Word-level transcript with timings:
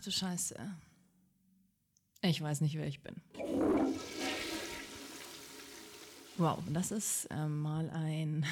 Ach 0.00 0.04
du 0.04 0.12
Scheiße. 0.12 0.56
Ich 2.22 2.40
weiß 2.40 2.62
nicht, 2.62 2.74
wer 2.78 2.86
ich 2.86 3.02
bin. 3.02 3.16
Wow, 6.38 6.58
das 6.70 6.90
ist 6.90 7.26
äh, 7.26 7.46
mal 7.46 7.90
ein 7.90 8.46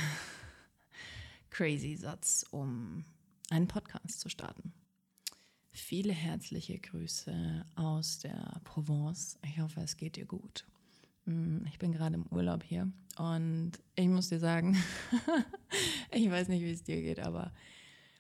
crazy 1.51 1.97
Satz, 1.97 2.45
um 2.51 3.07
einen 3.49 3.67
Podcast 3.67 4.21
zu 4.21 4.29
starten. 4.29 4.75
Viele 5.71 6.13
herzliche 6.13 6.79
Grüße 6.79 7.65
aus 7.77 8.19
der 8.19 8.61
Provence. 8.65 9.39
Ich 9.43 9.59
hoffe, 9.59 9.80
es 9.80 9.96
geht 9.96 10.17
dir 10.17 10.27
gut. 10.27 10.67
Mm, 11.25 11.65
ich 11.67 11.79
bin 11.79 11.93
gerade 11.93 12.17
im 12.17 12.27
Urlaub 12.27 12.62
hier 12.62 12.93
und 13.17 13.73
ich 13.95 14.09
muss 14.09 14.29
dir 14.29 14.39
sagen, 14.39 14.77
ich 16.11 16.30
weiß 16.30 16.49
nicht, 16.49 16.61
wie 16.61 16.73
es 16.73 16.83
dir 16.83 17.01
geht, 17.01 17.21
aber 17.21 17.55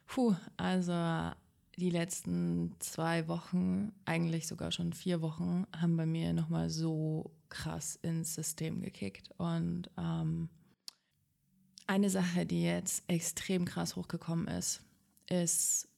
puh, 0.06 0.34
also 0.56 1.34
die 1.78 1.90
letzten 1.90 2.74
zwei 2.80 3.28
Wochen, 3.28 3.92
eigentlich 4.04 4.48
sogar 4.48 4.72
schon 4.72 4.92
vier 4.92 5.22
Wochen, 5.22 5.64
haben 5.76 5.96
bei 5.96 6.06
mir 6.06 6.32
nochmal 6.32 6.70
so 6.70 7.30
krass 7.48 7.96
ins 8.02 8.34
System 8.34 8.82
gekickt. 8.82 9.30
Und 9.38 9.88
ähm, 9.96 10.48
eine 11.86 12.10
Sache, 12.10 12.46
die 12.46 12.64
jetzt 12.64 13.04
extrem 13.06 13.64
krass 13.64 13.94
hochgekommen 13.94 14.48
ist, 14.48 14.82
ist 15.30 15.88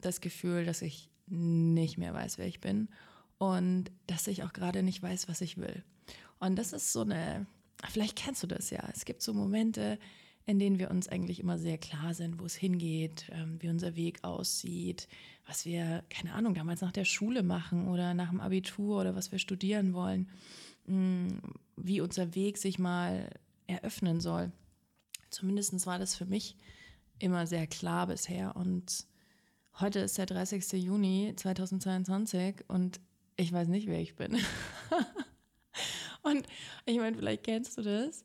das 0.00 0.20
Gefühl, 0.20 0.64
dass 0.64 0.82
ich 0.82 1.10
nicht 1.26 1.98
mehr 1.98 2.14
weiß, 2.14 2.38
wer 2.38 2.46
ich 2.46 2.60
bin 2.60 2.88
und 3.38 3.90
dass 4.06 4.28
ich 4.28 4.44
auch 4.44 4.52
gerade 4.52 4.82
nicht 4.82 5.02
weiß, 5.02 5.28
was 5.28 5.40
ich 5.40 5.56
will. 5.56 5.82
Und 6.38 6.56
das 6.56 6.72
ist 6.72 6.92
so 6.92 7.00
eine, 7.00 7.46
vielleicht 7.90 8.16
kennst 8.16 8.42
du 8.42 8.46
das 8.46 8.70
ja. 8.70 8.88
Es 8.94 9.04
gibt 9.04 9.20
so 9.22 9.34
Momente, 9.34 9.98
in 10.46 10.58
denen 10.58 10.78
wir 10.78 10.90
uns 10.90 11.08
eigentlich 11.08 11.40
immer 11.40 11.58
sehr 11.58 11.78
klar 11.78 12.12
sind, 12.12 12.38
wo 12.38 12.44
es 12.44 12.54
hingeht, 12.54 13.26
ähm, 13.32 13.56
wie 13.60 13.68
unser 13.68 13.96
Weg 13.96 14.22
aussieht, 14.22 15.08
was 15.46 15.64
wir, 15.64 16.04
keine 16.10 16.34
Ahnung, 16.34 16.54
damals 16.54 16.80
nach 16.82 16.92
der 16.92 17.04
Schule 17.04 17.42
machen 17.42 17.88
oder 17.88 18.14
nach 18.14 18.30
dem 18.30 18.40
Abitur 18.40 19.00
oder 19.00 19.14
was 19.14 19.32
wir 19.32 19.38
studieren 19.38 19.94
wollen, 19.94 20.28
mm, 20.86 21.28
wie 21.76 22.00
unser 22.00 22.34
Weg 22.34 22.58
sich 22.58 22.78
mal 22.78 23.30
eröffnen 23.66 24.20
soll. 24.20 24.52
Zumindest 25.30 25.86
war 25.86 25.98
das 25.98 26.14
für 26.14 26.26
mich 26.26 26.56
immer 27.18 27.46
sehr 27.46 27.66
klar 27.66 28.06
bisher. 28.06 28.54
Und 28.54 29.06
heute 29.80 30.00
ist 30.00 30.18
der 30.18 30.26
30. 30.26 30.72
Juni 30.74 31.32
2022 31.34 32.64
und 32.68 33.00
ich 33.36 33.52
weiß 33.52 33.68
nicht, 33.68 33.86
wer 33.86 34.00
ich 34.00 34.14
bin. 34.14 34.38
und 36.22 36.46
ich 36.84 36.98
meine, 36.98 37.16
vielleicht 37.16 37.44
kennst 37.44 37.78
du 37.78 37.82
das 37.82 38.24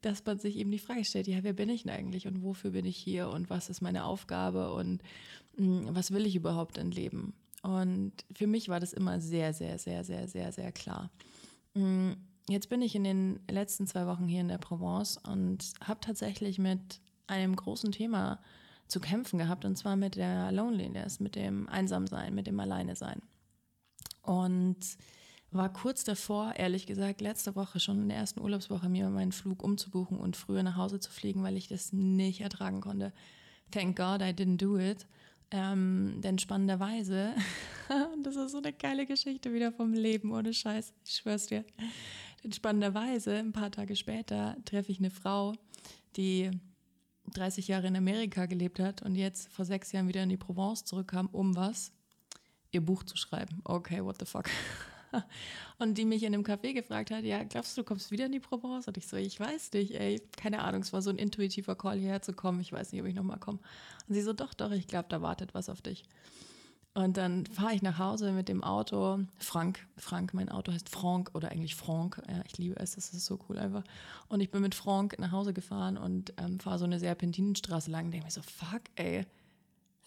dass 0.00 0.24
man 0.24 0.38
sich 0.38 0.56
eben 0.56 0.70
die 0.70 0.78
Frage 0.78 1.04
stellt, 1.04 1.26
ja, 1.26 1.42
wer 1.42 1.52
bin 1.52 1.68
ich 1.68 1.82
denn 1.82 1.92
eigentlich 1.92 2.26
und 2.26 2.42
wofür 2.42 2.70
bin 2.70 2.86
ich 2.86 2.96
hier 2.96 3.28
und 3.28 3.50
was 3.50 3.68
ist 3.68 3.80
meine 3.80 4.04
Aufgabe 4.04 4.72
und 4.72 5.02
mh, 5.56 5.88
hm, 5.88 5.94
was 5.94 6.10
will 6.10 6.26
ich 6.26 6.36
überhaupt 6.36 6.78
im 6.78 6.90
Leben? 6.90 7.34
Und 7.62 8.12
für 8.34 8.46
mich 8.46 8.68
war 8.68 8.80
das 8.80 8.92
immer 8.92 9.20
sehr, 9.20 9.52
sehr, 9.52 9.78
sehr, 9.78 10.04
sehr, 10.04 10.28
sehr, 10.28 10.52
sehr 10.52 10.72
klar. 10.72 11.10
Mh, 11.74 11.82
hm, 11.82 12.16
jetzt 12.48 12.68
bin 12.68 12.82
ich 12.82 12.94
in 12.94 13.04
den 13.04 13.40
letzten 13.50 13.86
zwei 13.86 14.06
Wochen 14.06 14.26
hier 14.26 14.40
in 14.40 14.48
der 14.48 14.58
Provence 14.58 15.18
und 15.18 15.72
habe 15.82 16.00
tatsächlich 16.00 16.58
mit 16.58 17.00
einem 17.26 17.54
großen 17.54 17.92
Thema 17.92 18.40
zu 18.88 19.00
kämpfen 19.00 19.38
gehabt 19.38 19.64
und 19.64 19.76
zwar 19.76 19.96
mit 19.96 20.16
der 20.16 20.50
Loneliness, 20.50 21.20
mit 21.20 21.36
dem 21.36 21.68
Einsamsein, 21.68 22.34
mit 22.34 22.46
dem 22.46 22.58
Alleinesein. 22.58 23.22
Und 24.22 24.78
war 25.52 25.72
kurz 25.72 26.04
davor, 26.04 26.54
ehrlich 26.56 26.86
gesagt, 26.86 27.20
letzte 27.20 27.56
Woche 27.56 27.80
schon 27.80 28.02
in 28.02 28.08
der 28.08 28.18
ersten 28.18 28.40
Urlaubswoche 28.40 28.88
mir 28.88 29.10
meinen 29.10 29.32
Flug 29.32 29.62
umzubuchen 29.62 30.18
und 30.18 30.36
früher 30.36 30.62
nach 30.62 30.76
Hause 30.76 31.00
zu 31.00 31.10
fliegen, 31.10 31.42
weil 31.42 31.56
ich 31.56 31.68
das 31.68 31.92
nicht 31.92 32.40
ertragen 32.40 32.80
konnte. 32.80 33.12
Thank 33.70 33.96
God 33.96 34.22
I 34.22 34.32
didn't 34.32 34.58
do 34.58 34.78
it. 34.78 35.06
Ähm, 35.52 36.20
denn 36.20 36.38
spannenderweise, 36.38 37.34
das 38.22 38.36
ist 38.36 38.52
so 38.52 38.58
eine 38.58 38.72
geile 38.72 39.06
Geschichte 39.06 39.52
wieder 39.52 39.72
vom 39.72 39.92
Leben, 39.92 40.32
ohne 40.32 40.54
Scheiß, 40.54 40.92
ich 41.04 41.16
schwör's 41.16 41.46
dir. 41.46 41.64
Denn 42.44 42.52
spannenderweise, 42.52 43.36
ein 43.36 43.52
paar 43.52 43.72
Tage 43.72 43.96
später, 43.96 44.56
treffe 44.64 44.92
ich 44.92 45.00
eine 45.00 45.10
Frau, 45.10 45.54
die 46.16 46.50
30 47.32 47.68
Jahre 47.68 47.88
in 47.88 47.96
Amerika 47.96 48.46
gelebt 48.46 48.78
hat 48.78 49.02
und 49.02 49.16
jetzt 49.16 49.48
vor 49.52 49.64
sechs 49.64 49.90
Jahren 49.90 50.08
wieder 50.08 50.22
in 50.22 50.28
die 50.28 50.36
Provence 50.36 50.84
zurückkam, 50.84 51.28
um 51.32 51.56
was? 51.56 51.92
Ihr 52.70 52.80
Buch 52.80 53.02
zu 53.02 53.16
schreiben. 53.16 53.60
Okay, 53.64 54.04
what 54.04 54.16
the 54.20 54.26
fuck. 54.26 54.48
und 55.78 55.98
die 55.98 56.04
mich 56.04 56.22
in 56.22 56.34
einem 56.34 56.44
Café 56.44 56.72
gefragt 56.72 57.10
hat, 57.10 57.24
ja, 57.24 57.42
glaubst 57.44 57.76
du, 57.76 57.82
du 57.82 57.86
kommst 57.86 58.10
wieder 58.10 58.26
in 58.26 58.32
die 58.32 58.40
Provence? 58.40 58.88
Und 58.88 58.96
ich 58.96 59.06
so, 59.06 59.16
ich 59.16 59.38
weiß 59.38 59.72
nicht, 59.72 59.94
ey, 59.94 60.20
keine 60.36 60.62
Ahnung, 60.62 60.82
es 60.82 60.92
war 60.92 61.02
so 61.02 61.10
ein 61.10 61.18
intuitiver 61.18 61.74
Call 61.74 61.98
hierher 61.98 62.22
zu 62.22 62.32
kommen, 62.32 62.60
ich 62.60 62.72
weiß 62.72 62.92
nicht, 62.92 63.00
ob 63.00 63.08
ich 63.08 63.14
nochmal 63.14 63.38
komme. 63.38 63.58
Und 64.08 64.14
sie 64.14 64.22
so, 64.22 64.32
doch, 64.32 64.54
doch, 64.54 64.70
ich 64.70 64.86
glaube, 64.86 65.06
da 65.08 65.22
wartet 65.22 65.54
was 65.54 65.68
auf 65.68 65.82
dich. 65.82 66.04
Und 66.92 67.16
dann 67.16 67.46
fahre 67.46 67.74
ich 67.74 67.82
nach 67.82 67.98
Hause 67.98 68.32
mit 68.32 68.48
dem 68.48 68.64
Auto. 68.64 69.20
Frank, 69.38 69.86
Frank, 69.96 70.34
mein 70.34 70.48
Auto 70.48 70.72
heißt 70.72 70.88
Frank 70.88 71.30
oder 71.34 71.52
eigentlich 71.52 71.76
Frank. 71.76 72.20
Ja, 72.28 72.42
ich 72.46 72.58
liebe 72.58 72.76
es, 72.80 72.96
das 72.96 73.12
ist 73.12 73.26
so 73.26 73.38
cool 73.48 73.58
einfach. 73.58 73.84
Und 74.28 74.40
ich 74.40 74.50
bin 74.50 74.60
mit 74.60 74.74
Frank 74.74 75.16
nach 75.20 75.30
Hause 75.30 75.52
gefahren 75.52 75.96
und 75.96 76.34
ähm, 76.36 76.58
fahre 76.58 76.78
so 76.78 76.84
eine 76.84 76.98
Serpentinenstraße 76.98 77.92
lang. 77.92 78.10
Denke 78.10 78.26
mir 78.26 78.32
so, 78.32 78.42
fuck, 78.42 78.82
ey, 78.96 79.24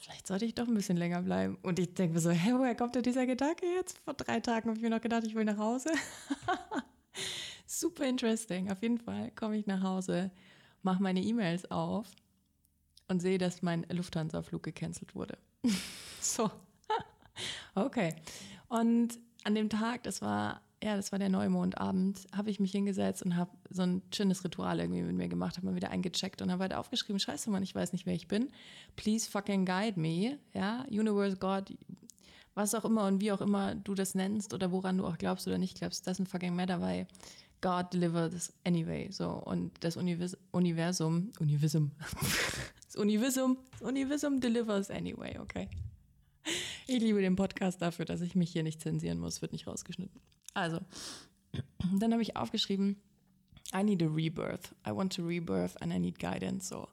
vielleicht 0.03 0.27
sollte 0.27 0.45
ich 0.45 0.53
doch 0.53 0.67
ein 0.67 0.73
bisschen 0.73 0.97
länger 0.97 1.21
bleiben. 1.21 1.57
Und 1.61 1.79
ich 1.79 1.93
denke 1.93 2.15
mir 2.15 2.19
so, 2.19 2.29
hä, 2.29 2.53
woher 2.55 2.75
kommt 2.75 2.95
denn 2.95 3.03
dieser 3.03 3.25
Gedanke 3.25 3.65
jetzt? 3.65 3.99
Vor 3.99 4.13
drei 4.13 4.39
Tagen 4.41 4.67
habe 4.67 4.77
ich 4.77 4.83
mir 4.83 4.89
noch 4.89 5.01
gedacht, 5.01 5.23
ich 5.25 5.33
will 5.33 5.45
nach 5.45 5.57
Hause. 5.57 5.91
Super 7.65 8.05
interesting. 8.05 8.69
Auf 8.69 8.81
jeden 8.81 8.97
Fall 8.97 9.31
komme 9.31 9.57
ich 9.57 9.65
nach 9.65 9.81
Hause, 9.81 10.31
mache 10.81 11.01
meine 11.01 11.21
E-Mails 11.21 11.71
auf 11.71 12.07
und 13.07 13.21
sehe, 13.21 13.37
dass 13.37 13.61
mein 13.61 13.85
Lufthansa-Flug 13.89 14.63
gecancelt 14.63 15.15
wurde. 15.15 15.37
so. 16.19 16.51
okay. 17.75 18.13
Und 18.67 19.17
an 19.45 19.55
dem 19.55 19.69
Tag, 19.69 20.03
das 20.03 20.21
war 20.21 20.61
ja, 20.83 20.97
das 20.97 21.13
war 21.13 21.19
der 21.19 21.29
Neumondabend, 21.29 22.27
habe 22.35 22.49
ich 22.49 22.59
mich 22.59 22.73
hingesetzt 22.73 23.23
und 23.23 23.37
habe 23.37 23.51
so 23.69 23.83
ein 23.83 24.01
schönes 24.13 24.43
Ritual 24.43 24.81
irgendwie 24.81 25.01
mit 25.01 25.15
mir 25.15 25.29
gemacht, 25.29 25.55
habe 25.55 25.67
mal 25.67 25.75
wieder 25.75 25.91
eingecheckt 25.91 26.41
und 26.41 26.51
habe 26.51 26.63
weiter 26.63 26.79
aufgeschrieben, 26.79 27.19
scheiße 27.19 27.49
Mann, 27.49 27.63
ich 27.63 27.73
weiß 27.73 27.93
nicht, 27.93 28.05
wer 28.05 28.13
ich 28.13 28.27
bin. 28.27 28.49
Please 28.97 29.29
fucking 29.29 29.65
guide 29.65 29.97
me, 29.97 30.39
ja, 30.53 30.85
Universe, 30.89 31.37
God, 31.37 31.73
was 32.53 32.75
auch 32.75 32.83
immer 32.83 33.07
und 33.07 33.21
wie 33.21 33.31
auch 33.31 33.39
immer 33.39 33.75
du 33.75 33.95
das 33.95 34.13
nennst 34.13 34.53
oder 34.53 34.73
woran 34.73 34.97
du 34.97 35.05
auch 35.05 35.17
glaubst 35.17 35.47
oder 35.47 35.57
nicht 35.57 35.77
glaubst, 35.77 36.05
doesn't 36.07 36.27
fucking 36.27 36.53
matter, 36.53 36.81
weil 36.81 37.07
God 37.61 37.93
delivers 37.93 38.51
anyway, 38.65 39.09
so 39.09 39.29
und 39.29 39.71
das 39.79 39.95
Univers 39.95 40.37
Universum, 40.51 41.31
Universum, 41.39 41.91
das 42.85 42.97
Universum, 42.97 43.57
das 43.71 43.81
Universum 43.87 44.41
delivers 44.41 44.91
anyway, 44.91 45.39
okay. 45.39 45.69
Ich 46.87 46.99
liebe 46.99 47.21
den 47.21 47.35
Podcast 47.35 47.81
dafür, 47.81 48.05
dass 48.05 48.21
ich 48.21 48.35
mich 48.35 48.51
hier 48.51 48.63
nicht 48.63 48.81
zensieren 48.81 49.19
muss, 49.19 49.41
wird 49.41 49.53
nicht 49.53 49.67
rausgeschnitten. 49.67 50.21
Also, 50.53 50.79
dann 51.99 52.11
habe 52.11 52.21
ich 52.21 52.35
aufgeschrieben, 52.35 53.01
I 53.73 53.83
need 53.83 54.03
a 54.03 54.07
rebirth. 54.07 54.75
I 54.85 54.91
want 54.91 55.15
to 55.15 55.25
rebirth 55.25 55.81
and 55.81 55.93
I 55.93 55.99
need 55.99 56.19
guidance. 56.19 56.67
So. 56.67 56.87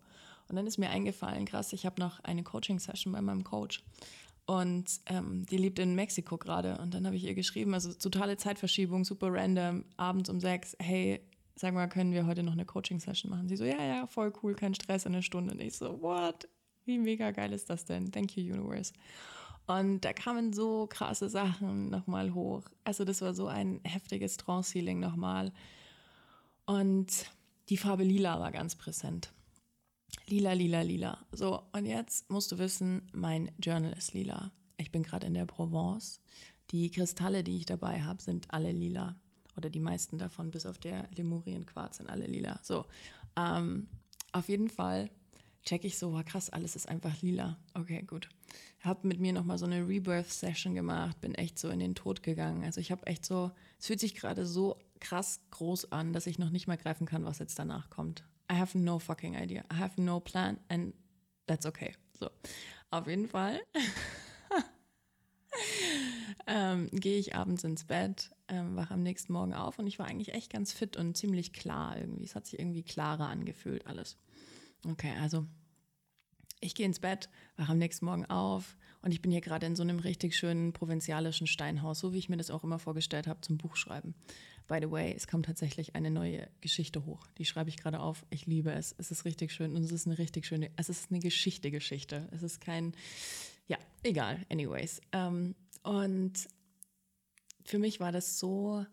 Und 0.48 0.56
dann 0.56 0.66
ist 0.66 0.78
mir 0.78 0.90
eingefallen, 0.90 1.44
krass, 1.44 1.72
ich 1.72 1.86
habe 1.86 2.00
noch 2.00 2.20
eine 2.20 2.42
Coaching-Session 2.42 3.12
bei 3.12 3.20
meinem 3.20 3.44
Coach. 3.44 3.82
Und 4.46 5.00
ähm, 5.06 5.46
die 5.46 5.56
lebt 5.56 5.78
in 5.78 5.94
Mexiko 5.94 6.38
gerade. 6.38 6.78
Und 6.78 6.94
dann 6.94 7.06
habe 7.06 7.16
ich 7.16 7.24
ihr 7.24 7.34
geschrieben, 7.34 7.74
also 7.74 7.92
totale 7.92 8.36
Zeitverschiebung, 8.36 9.04
super 9.04 9.32
random, 9.32 9.84
abends 9.96 10.28
um 10.30 10.40
sechs, 10.40 10.76
hey, 10.80 11.20
sag 11.54 11.74
mal, 11.74 11.88
können 11.88 12.12
wir 12.12 12.26
heute 12.26 12.42
noch 12.42 12.52
eine 12.52 12.64
Coaching-Session 12.64 13.30
machen? 13.30 13.48
Sie 13.48 13.56
so, 13.56 13.64
ja, 13.64 13.84
ja, 13.84 14.06
voll 14.06 14.32
cool, 14.42 14.54
kein 14.54 14.74
Stress, 14.74 15.04
in 15.04 15.12
einer 15.12 15.22
Stunde. 15.22 15.52
Und 15.52 15.60
ich 15.60 15.76
so, 15.76 16.00
what? 16.00 16.48
Wie 16.84 16.98
mega 16.98 17.30
geil 17.30 17.52
ist 17.52 17.70
das 17.70 17.84
denn? 17.84 18.10
Thank 18.10 18.36
you, 18.36 18.54
Universe. 18.54 18.92
Und 19.70 20.00
da 20.00 20.12
kamen 20.12 20.52
so 20.52 20.88
krasse 20.88 21.28
Sachen 21.28 21.90
nochmal 21.90 22.34
hoch. 22.34 22.64
Also 22.82 23.04
das 23.04 23.22
war 23.22 23.34
so 23.34 23.46
ein 23.46 23.80
heftiges 23.84 24.36
Trance-Healing 24.36 24.98
nochmal. 24.98 25.52
Und 26.66 27.26
die 27.68 27.76
Farbe 27.76 28.02
Lila 28.02 28.40
war 28.40 28.50
ganz 28.50 28.74
präsent. 28.74 29.32
Lila, 30.26 30.54
lila, 30.54 30.82
lila. 30.82 31.24
So, 31.30 31.62
und 31.72 31.86
jetzt 31.86 32.28
musst 32.30 32.50
du 32.50 32.58
wissen, 32.58 33.08
mein 33.12 33.52
Journal 33.62 33.92
ist 33.92 34.12
lila. 34.12 34.50
Ich 34.76 34.90
bin 34.90 35.04
gerade 35.04 35.28
in 35.28 35.34
der 35.34 35.46
Provence. 35.46 36.20
Die 36.72 36.90
Kristalle, 36.90 37.44
die 37.44 37.58
ich 37.58 37.66
dabei 37.66 38.02
habe, 38.02 38.20
sind 38.20 38.52
alle 38.52 38.72
lila. 38.72 39.14
Oder 39.56 39.70
die 39.70 39.78
meisten 39.78 40.18
davon, 40.18 40.50
bis 40.50 40.66
auf 40.66 40.78
der 40.78 41.08
Lemurien-Quarz, 41.14 41.98
sind 41.98 42.10
alle 42.10 42.26
lila. 42.26 42.58
So, 42.64 42.86
ähm, 43.36 43.86
auf 44.32 44.48
jeden 44.48 44.68
Fall 44.68 45.10
check 45.62 45.84
ich 45.84 45.96
so, 45.96 46.12
war 46.12 46.24
krass, 46.24 46.50
alles 46.50 46.74
ist 46.74 46.88
einfach 46.88 47.22
lila. 47.22 47.56
Okay, 47.74 48.02
gut. 48.02 48.28
Hab 48.80 49.04
mit 49.04 49.20
mir 49.20 49.32
nochmal 49.32 49.58
so 49.58 49.66
eine 49.66 49.86
Rebirth-Session 49.86 50.74
gemacht, 50.74 51.20
bin 51.20 51.34
echt 51.34 51.58
so 51.58 51.68
in 51.68 51.78
den 51.78 51.94
Tod 51.94 52.22
gegangen. 52.22 52.64
Also 52.64 52.80
ich 52.80 52.90
habe 52.90 53.06
echt 53.06 53.24
so, 53.24 53.50
es 53.78 53.86
fühlt 53.86 54.00
sich 54.00 54.14
gerade 54.14 54.46
so 54.46 54.78
krass 55.00 55.40
groß 55.50 55.92
an, 55.92 56.12
dass 56.12 56.26
ich 56.26 56.38
noch 56.38 56.50
nicht 56.50 56.66
mal 56.66 56.76
greifen 56.76 57.06
kann, 57.06 57.24
was 57.24 57.38
jetzt 57.38 57.58
danach 57.58 57.90
kommt. 57.90 58.24
I 58.50 58.56
have 58.56 58.76
no 58.76 58.98
fucking 58.98 59.34
idea. 59.34 59.64
I 59.72 59.76
have 59.76 60.00
no 60.00 60.20
plan 60.20 60.58
and 60.68 60.94
that's 61.46 61.66
okay. 61.66 61.94
So, 62.18 62.30
auf 62.90 63.06
jeden 63.06 63.28
Fall 63.28 63.60
ähm, 66.46 66.88
gehe 66.92 67.18
ich 67.18 67.34
abends 67.34 67.64
ins 67.64 67.84
Bett, 67.84 68.30
ähm, 68.48 68.76
wache 68.76 68.94
am 68.94 69.02
nächsten 69.02 69.32
Morgen 69.32 69.54
auf 69.54 69.78
und 69.78 69.86
ich 69.86 69.98
war 69.98 70.06
eigentlich 70.06 70.34
echt 70.34 70.52
ganz 70.52 70.72
fit 70.72 70.96
und 70.96 71.16
ziemlich 71.16 71.52
klar 71.52 71.96
irgendwie. 71.96 72.24
Es 72.24 72.34
hat 72.34 72.46
sich 72.46 72.58
irgendwie 72.58 72.82
klarer 72.82 73.28
angefühlt 73.28 73.86
alles. 73.86 74.18
Okay, 74.86 75.12
also 75.20 75.46
ich 76.60 76.74
gehe 76.74 76.86
ins 76.86 77.00
Bett, 77.00 77.28
wache 77.56 77.72
am 77.72 77.78
nächsten 77.78 78.04
Morgen 78.04 78.26
auf 78.26 78.76
Und 79.02 79.12
ich 79.12 79.22
bin 79.22 79.30
hier 79.30 79.40
gerade 79.40 79.66
in 79.66 79.76
so 79.76 79.82
einem 79.82 79.98
richtig 79.98 80.36
schönen 80.36 80.72
provinzialischen 80.72 81.46
Steinhaus, 81.46 82.00
so 82.00 82.12
wie 82.12 82.18
ich 82.18 82.28
mir 82.28 82.36
das 82.36 82.50
auch 82.50 82.64
immer 82.64 82.78
vorgestellt 82.78 83.26
habe 83.26 83.40
zum 83.40 83.56
Buchschreiben. 83.56 84.14
By 84.68 84.78
the 84.80 84.90
way, 84.90 85.12
es 85.16 85.26
kommt 85.26 85.46
tatsächlich 85.46 85.96
eine 85.96 86.10
neue 86.10 86.48
Geschichte 86.60 87.04
hoch. 87.04 87.26
Die 87.38 87.44
schreibe 87.44 87.70
ich 87.70 87.76
gerade 87.76 87.98
auf. 87.98 88.24
Ich 88.30 88.46
liebe 88.46 88.70
es. 88.70 88.94
Es 88.98 89.10
ist 89.10 89.24
richtig 89.24 89.52
schön 89.52 89.74
und 89.74 89.82
es 89.82 89.90
ist 89.90 90.06
eine 90.06 90.18
richtig 90.18 90.46
schöne, 90.46 90.70
es 90.76 90.88
ist 90.88 91.10
eine 91.10 91.18
Geschichte-Geschichte. 91.18 92.28
Es 92.30 92.42
ist 92.42 92.60
kein, 92.60 92.92
ja, 93.66 93.78
egal, 94.02 94.44
anyways. 94.48 95.00
Ähm, 95.12 95.56
und 95.82 96.48
für 97.64 97.78
mich 97.78 98.00
war 98.00 98.12
das 98.12 98.38
so 98.38 98.84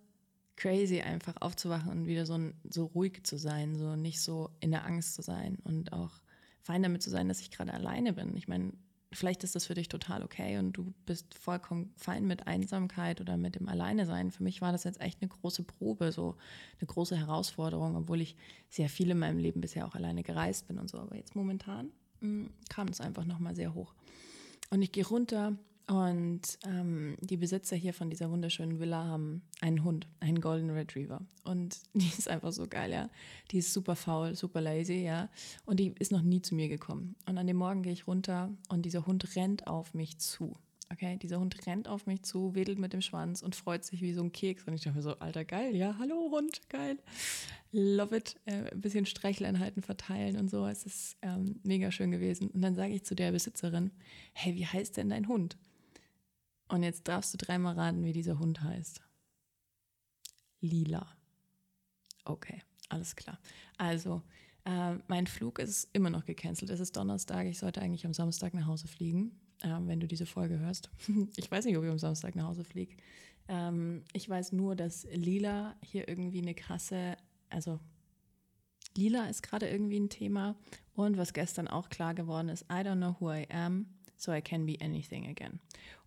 crazy, 0.56 1.02
einfach 1.02 1.36
aufzuwachen 1.42 1.92
und 1.92 2.06
wieder 2.08 2.26
so, 2.26 2.40
so 2.68 2.86
ruhig 2.86 3.24
zu 3.24 3.38
sein, 3.38 3.76
so 3.76 3.96
nicht 3.96 4.22
so 4.22 4.50
in 4.60 4.72
der 4.72 4.86
Angst 4.86 5.14
zu 5.14 5.22
sein 5.22 5.58
und 5.64 5.94
auch 5.94 6.22
fein 6.68 6.84
damit 6.84 7.02
zu 7.02 7.10
sein, 7.10 7.30
dass 7.30 7.40
ich 7.40 7.50
gerade 7.50 7.74
alleine 7.74 8.12
bin. 8.12 8.36
Ich 8.36 8.50
meine, 8.50 8.74
vielleicht 9.14 9.46
ist 9.46 9.56
das 9.56 9.66
für 9.66 9.74
dich 9.74 9.88
total 9.88 10.22
okay 10.22 10.58
und 10.58 10.74
du 10.74 10.94
bist 11.06 11.34
vollkommen 11.34 11.94
fein 11.96 12.28
mit 12.28 12.46
Einsamkeit 12.46 13.22
oder 13.22 13.38
mit 13.38 13.56
dem 13.56 13.70
Alleinesein. 13.70 14.32
Für 14.32 14.44
mich 14.44 14.62
war 14.62 14.74
das 14.74 14.84
jetzt 14.84 15.00
echt 15.00 15.22
eine 15.22 15.30
große 15.30 15.64
Probe, 15.64 16.12
so 16.12 16.36
eine 16.80 16.88
große 16.88 17.16
Herausforderung, 17.16 17.96
obwohl 17.96 18.20
ich 18.20 18.36
sehr 18.70 18.90
viel 18.90 19.10
in 19.10 19.20
meinem 19.20 19.38
Leben 19.38 19.62
bisher 19.62 19.88
auch 19.88 19.96
alleine 19.96 20.24
gereist 20.24 20.68
bin 20.68 20.78
und 20.78 20.90
so. 20.90 21.00
Aber 21.00 21.16
jetzt 21.16 21.38
momentan 21.38 21.86
mh, 22.20 22.46
hm, 22.46 22.50
kam 22.68 22.90
es 22.90 23.00
einfach 23.00 23.24
nochmal 23.24 23.56
sehr 23.56 23.74
hoch. 23.74 23.94
Und 24.70 24.82
ich 24.82 24.92
gehe 24.92 25.08
runter 25.08 25.58
und 25.88 26.42
ähm, 26.66 27.16
die 27.22 27.38
Besitzer 27.38 27.78
hier 27.78 27.94
von 27.94 28.10
dieser 28.10 28.30
wunderschönen 28.30 28.80
Villa 28.80 29.06
haben 29.06 29.42
einen 29.62 29.86
Hund, 29.86 30.06
einen 30.20 30.42
Golden 30.42 30.70
Retriever. 30.70 31.22
Und 31.46 31.80
die 31.94 32.08
ist 32.08 32.28
einfach 32.28 32.52
so 32.52 32.68
geil, 32.68 32.92
ja. 32.92 33.10
Die 33.52 33.60
ist 33.60 33.72
super 33.72 33.96
faul, 33.96 34.36
super 34.36 34.60
lazy, 34.60 35.06
ja. 35.06 35.30
Und 35.66 35.80
die 35.80 35.94
ist 35.98 36.12
noch 36.12 36.22
nie 36.22 36.42
zu 36.42 36.56
mir 36.56 36.68
gekommen. 36.68 37.16
Und 37.26 37.38
an 37.38 37.48
dem 37.48 37.56
Morgen 37.56 37.84
gehe 37.84 37.94
ich 37.94 38.06
runter 38.06 38.50
und 38.68 38.86
dieser 38.86 39.06
Hund 39.08 39.38
rennt 39.38 39.68
auf 39.68 39.94
mich 39.94 40.18
zu. 40.18 40.58
Okay, 40.92 41.18
dieser 41.18 41.40
Hund 41.40 41.66
rennt 41.66 41.88
auf 41.88 42.06
mich 42.06 42.24
zu, 42.24 42.54
wedelt 42.54 42.80
mit 42.80 42.92
dem 42.92 43.02
Schwanz 43.02 43.42
und 43.42 43.56
freut 43.56 43.84
sich 43.86 44.02
wie 44.02 44.14
so 44.14 44.24
ein 44.24 44.34
Keks. 44.34 44.66
Und 44.66 44.74
ich 44.74 44.82
dachte 44.82 44.98
mir 44.98 45.04
so, 45.04 45.18
alter, 45.20 45.46
geil, 45.46 45.74
ja, 45.74 45.96
hallo 46.00 46.32
Hund, 46.32 46.68
geil. 46.68 46.98
Love 47.72 48.18
it. 48.18 48.36
Äh, 48.46 48.72
ein 48.72 48.82
bisschen 48.82 49.06
Streicheleinheiten 49.06 49.84
verteilen 49.84 50.38
und 50.38 50.50
so. 50.50 50.66
Es 50.68 50.86
ist 50.86 51.16
ähm, 51.22 51.62
mega 51.64 51.92
schön 51.92 52.12
gewesen. 52.12 52.50
Und 52.50 52.62
dann 52.62 52.76
sage 52.76 52.94
ich 52.94 53.04
zu 53.04 53.16
der 53.16 53.32
Besitzerin, 53.32 53.92
hey, 54.34 54.56
wie 54.56 54.66
heißt 54.66 54.98
denn 54.98 55.10
dein 55.10 55.30
Hund? 55.30 55.58
Und 56.70 56.84
jetzt 56.84 57.08
darfst 57.08 57.34
du 57.34 57.38
dreimal 57.38 57.76
raten, 57.76 58.04
wie 58.04 58.14
dieser 58.14 58.40
Hund 58.40 58.62
heißt. 58.62 59.02
Lila. 60.60 61.08
Okay, 62.26 62.62
alles 62.90 63.16
klar. 63.16 63.40
Also, 63.78 64.22
äh, 64.66 64.96
mein 65.08 65.28
Flug 65.28 65.60
ist 65.60 65.90
immer 65.94 66.10
noch 66.10 66.26
gecancelt. 66.26 66.70
Es 66.70 66.80
ist 66.80 66.96
Donnerstag. 66.98 67.48
Ich 67.48 67.60
sollte 67.60 67.82
eigentlich 67.82 68.06
am 68.06 68.14
Samstag 68.14 68.54
nach 68.54 68.66
Hause 68.66 68.88
fliegen, 68.88 69.40
äh, 69.62 69.70
wenn 69.82 70.00
du 70.00 70.08
diese 70.08 70.26
Folge 70.26 70.60
hörst. 70.60 70.90
ich 71.38 71.50
weiß 71.50 71.66
nicht, 71.66 71.78
ob 71.78 71.84
ich 71.84 71.90
am 71.90 72.00
Samstag 72.00 72.36
nach 72.36 72.48
Hause 72.48 72.66
fliege. 72.66 72.98
Ähm, 73.48 74.04
ich 74.12 74.28
weiß 74.28 74.52
nur, 74.52 74.76
dass 74.76 75.08
Lila 75.12 75.76
hier 75.82 76.10
irgendwie 76.10 76.42
eine 76.42 76.54
krasse, 76.54 77.16
also 77.50 77.80
Lila 78.98 79.30
ist 79.30 79.42
gerade 79.44 79.70
irgendwie 79.70 80.00
ein 80.00 80.10
Thema. 80.10 80.58
Und 80.96 81.18
was 81.18 81.32
gestern 81.32 81.68
auch 81.68 81.88
klar 81.90 82.14
geworden 82.14 82.50
ist, 82.50 82.64
I 82.64 82.82
don't 82.84 82.98
know 82.98 83.16
who 83.20 83.32
I 83.32 83.48
am 83.50 83.86
so 84.18 84.34
I 84.34 84.42
can 84.42 84.66
be 84.66 84.78
anything 84.82 85.28
again. 85.28 85.60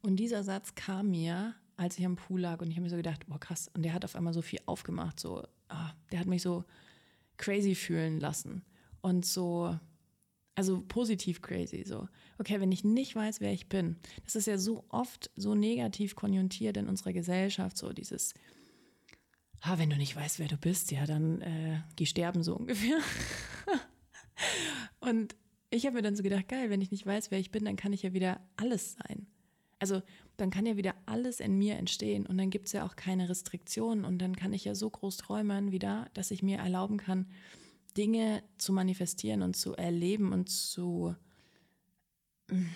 Und 0.02 0.16
dieser 0.16 0.42
Satz 0.42 0.74
kam 0.74 1.10
mir, 1.10 1.54
als 1.76 1.98
ich 1.98 2.04
am 2.04 2.16
Pool 2.16 2.40
lag 2.40 2.60
und 2.60 2.68
ich 2.68 2.76
habe 2.76 2.82
mir 2.82 2.90
so 2.90 2.96
gedacht, 2.96 3.26
boah 3.26 3.40
krass, 3.40 3.70
und 3.74 3.82
der 3.82 3.94
hat 3.94 4.04
auf 4.04 4.16
einmal 4.16 4.34
so 4.34 4.42
viel 4.42 4.60
aufgemacht, 4.66 5.18
so, 5.18 5.46
ah, 5.68 5.92
der 6.12 6.20
hat 6.20 6.26
mich 6.26 6.42
so 6.42 6.64
crazy 7.36 7.74
fühlen 7.74 8.20
lassen 8.20 8.62
und 9.00 9.24
so, 9.24 9.78
also 10.54 10.82
positiv 10.82 11.40
crazy, 11.40 11.84
so, 11.84 12.08
okay, 12.38 12.60
wenn 12.60 12.72
ich 12.72 12.84
nicht 12.84 13.16
weiß, 13.16 13.40
wer 13.40 13.52
ich 13.52 13.68
bin, 13.68 13.96
das 14.24 14.36
ist 14.36 14.46
ja 14.46 14.58
so 14.58 14.84
oft 14.90 15.30
so 15.36 15.54
negativ 15.54 16.16
konjunktiert 16.16 16.76
in 16.76 16.86
unserer 16.86 17.12
Gesellschaft, 17.12 17.78
so 17.78 17.92
dieses, 17.92 18.34
ah, 19.62 19.78
wenn 19.78 19.90
du 19.90 19.96
nicht 19.96 20.16
weißt, 20.16 20.38
wer 20.38 20.48
du 20.48 20.56
bist, 20.56 20.90
ja, 20.90 21.06
dann 21.06 21.40
äh, 21.40 21.80
geh 21.96 22.06
sterben 22.06 22.42
so 22.42 22.56
ungefähr. 22.56 22.98
und 25.00 25.34
ich 25.70 25.86
habe 25.86 25.96
mir 25.96 26.02
dann 26.02 26.16
so 26.16 26.22
gedacht, 26.22 26.48
geil, 26.48 26.70
wenn 26.70 26.80
ich 26.80 26.90
nicht 26.90 27.06
weiß, 27.06 27.30
wer 27.30 27.38
ich 27.38 27.50
bin, 27.50 27.64
dann 27.64 27.76
kann 27.76 27.92
ich 27.92 28.02
ja 28.02 28.12
wieder 28.12 28.40
alles 28.56 28.94
sein. 28.94 29.26
Also 29.78 30.02
dann 30.36 30.50
kann 30.50 30.66
ja 30.66 30.76
wieder 30.76 30.94
alles 31.06 31.40
in 31.40 31.56
mir 31.56 31.76
entstehen 31.76 32.26
und 32.26 32.36
dann 32.36 32.50
gibt 32.50 32.66
es 32.66 32.72
ja 32.72 32.84
auch 32.84 32.96
keine 32.96 33.28
Restriktionen 33.28 34.04
und 34.04 34.18
dann 34.18 34.36
kann 34.36 34.52
ich 34.52 34.64
ja 34.64 34.74
so 34.74 34.90
groß 34.90 35.16
träumen 35.16 35.72
wieder, 35.72 36.10
dass 36.12 36.30
ich 36.30 36.42
mir 36.42 36.58
erlauben 36.58 36.98
kann, 36.98 37.26
Dinge 37.96 38.42
zu 38.58 38.72
manifestieren 38.72 39.42
und 39.42 39.56
zu 39.56 39.74
erleben 39.74 40.32
und 40.32 40.50
zu 40.50 41.14
mm, 42.50 42.66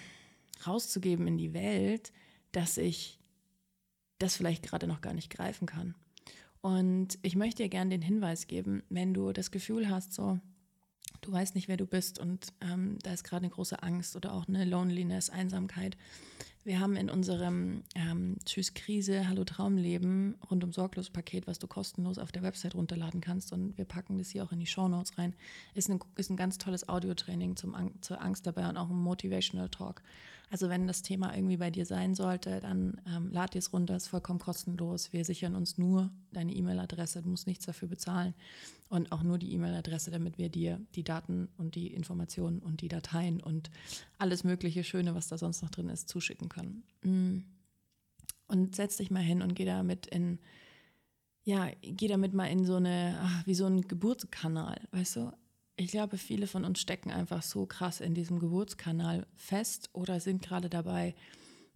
rauszugeben 0.67 1.26
in 1.26 1.37
die 1.37 1.52
Welt, 1.52 2.12
dass 2.52 2.79
ich 2.79 3.19
das 4.19 4.37
vielleicht 4.37 4.62
gerade 4.62 4.87
noch 4.87 5.00
gar 5.00 5.12
nicht 5.12 5.31
greifen 5.31 5.67
kann. 5.67 5.94
Und 6.62 7.19
ich 7.20 7.37
möchte 7.37 7.62
dir 7.62 7.69
gerne 7.69 7.91
den 7.91 8.02
Hinweis 8.02 8.46
geben, 8.46 8.82
wenn 8.88 9.12
du 9.12 9.32
das 9.32 9.50
Gefühl 9.50 9.91
hast, 9.91 10.14
so, 10.14 10.38
du 11.24 11.32
weißt 11.32 11.54
nicht, 11.54 11.68
wer 11.68 11.76
du 11.76 11.86
bist 11.86 12.18
und 12.18 12.52
ähm, 12.60 12.98
da 13.02 13.12
ist 13.12 13.24
gerade 13.24 13.44
eine 13.44 13.50
große 13.50 13.82
Angst 13.82 14.14
oder 14.16 14.32
auch 14.32 14.46
eine 14.46 14.64
Loneliness, 14.64 15.30
Einsamkeit. 15.30 15.96
Wir 16.64 16.80
haben 16.80 16.96
in 16.96 17.10
unserem 17.10 17.82
ähm, 17.94 18.36
Tschüss 18.44 18.72
Krise, 18.72 19.28
Hallo 19.28 19.44
Traumleben 19.44 20.36
rundum 20.50 20.72
sorglos 20.72 21.10
Paket, 21.10 21.46
was 21.46 21.58
du 21.58 21.66
kostenlos 21.66 22.18
auf 22.18 22.32
der 22.32 22.42
Website 22.42 22.74
runterladen 22.74 23.20
kannst 23.20 23.52
und 23.52 23.76
wir 23.76 23.84
packen 23.84 24.18
das 24.18 24.30
hier 24.30 24.44
auch 24.44 24.52
in 24.52 24.60
die 24.60 24.66
Show 24.66 24.88
Notes 24.88 25.18
rein, 25.18 25.34
ist 25.74 25.90
ein, 25.90 26.00
ist 26.16 26.30
ein 26.30 26.36
ganz 26.36 26.58
tolles 26.58 26.88
Audiotraining 26.88 27.56
zum, 27.56 27.74
zur 28.00 28.20
Angst 28.22 28.46
dabei 28.46 28.68
und 28.68 28.76
auch 28.76 28.90
ein 28.90 28.96
Motivational 28.96 29.68
Talk. 29.68 30.02
Also 30.50 30.69
wenn 30.69 30.87
das 30.87 31.02
Thema 31.02 31.35
irgendwie 31.35 31.56
bei 31.56 31.70
dir 31.70 31.87
sein 31.87 32.14
sollte, 32.14 32.61
dann 32.61 33.00
ähm, 33.06 33.31
lad 33.32 33.55
dir 33.55 33.58
es 33.58 33.73
runter, 33.73 33.96
ist 33.96 34.08
vollkommen 34.08 34.38
kostenlos. 34.38 35.12
Wir 35.12 35.25
sichern 35.25 35.56
uns 35.56 35.79
nur 35.79 36.11
deine 36.32 36.52
E-Mail-Adresse, 36.52 37.23
du 37.23 37.31
musst 37.31 37.46
nichts 37.46 37.67
dafür 37.67 37.88
bezahlen 37.88 38.35
und 38.88 39.11
auch 39.11 39.23
nur 39.23 39.38
die 39.38 39.52
E-Mail-Adresse, 39.52 40.11
damit 40.11 40.38
wir 40.38 40.49
dir 40.49 40.81
die 40.94 41.02
Daten 41.02 41.49
und 41.56 41.75
die 41.75 41.88
Informationen 41.88 42.61
und 42.61 42.81
die 42.81 42.88
Dateien 42.88 43.41
und 43.41 43.70
alles 44.19 44.44
mögliche 44.44 44.85
Schöne, 44.85 45.14
was 45.14 45.29
da 45.29 45.38
sonst 45.38 45.62
noch 45.62 45.70
drin 45.70 45.88
ist, 45.88 46.08
zuschicken 46.08 46.49
können. 46.49 46.85
Mm. 47.02 47.38
Und 48.46 48.76
setz 48.76 48.99
dich 48.99 49.11
mal 49.11 49.23
hin 49.23 49.41
und 49.41 49.55
geh 49.55 49.64
damit 49.64 50.06
in, 50.06 50.38
ja, 51.44 51.70
geh 51.81 52.08
damit 52.08 52.35
mal 52.35 52.46
in 52.46 52.64
so 52.64 52.76
eine, 52.76 53.19
ach, 53.20 53.46
wie 53.46 53.55
so 53.55 53.64
ein 53.64 53.81
Geburtskanal, 53.82 54.81
weißt 54.93 55.17
du? 55.17 55.32
Ich 55.76 55.90
glaube, 55.90 56.18
viele 56.18 56.46
von 56.46 56.64
uns 56.64 56.80
stecken 56.80 57.10
einfach 57.10 57.42
so 57.42 57.66
krass 57.66 58.00
in 58.00 58.14
diesem 58.14 58.38
Geburtskanal 58.38 59.26
fest 59.34 59.90
oder 59.92 60.20
sind 60.20 60.42
gerade 60.42 60.70
dabei, 60.70 61.14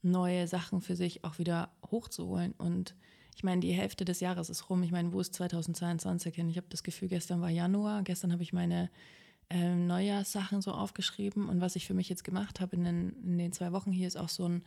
neue 0.03 0.47
Sachen 0.47 0.81
für 0.81 0.95
sich 0.95 1.25
auch 1.25 1.39
wieder 1.39 1.71
hochzuholen 1.91 2.53
und 2.53 2.95
ich 3.39 3.45
meine, 3.45 3.61
die 3.61 3.73
Hälfte 3.73 4.05
des 4.05 4.19
Jahres 4.19 4.51
ist 4.51 4.69
rum. 4.69 4.83
Ich 4.83 4.91
meine, 4.91 5.13
wo 5.13 5.21
ist 5.21 5.33
2022 5.33 6.35
hin? 6.35 6.49
Ich 6.49 6.57
habe 6.57 6.67
das 6.71 6.83
Gefühl, 6.83 7.07
gestern 7.07 7.41
war 7.41 7.51
Januar. 7.51 8.03
Gestern 8.03 8.33
habe 8.33 8.43
ich 8.43 8.53
meine 8.53 8.91
äh, 9.49 9.77
Neujahrssachen 9.77 10.61
so 10.61 10.73
aufgeschrieben. 10.73 11.49
Und 11.49 11.61
was 11.61 11.77
ich 11.77 11.87
für 11.87 11.95
mich 11.95 12.09
jetzt 12.09 12.25
gemacht 12.25 12.59
habe 12.59 12.75
in 12.75 12.83
den, 12.83 13.13
in 13.23 13.39
den 13.39 13.53
zwei 13.53 13.71
Wochen 13.71 13.93
hier, 13.93 14.09
ist 14.09 14.17
auch 14.17 14.29
so 14.29 14.49
ein 14.49 14.65